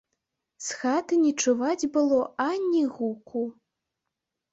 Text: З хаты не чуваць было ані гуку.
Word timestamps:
З 0.67 0.77
хаты 0.77 1.19
не 1.25 1.33
чуваць 1.43 1.89
было 1.97 2.21
ані 2.47 2.81
гуку. 2.95 3.43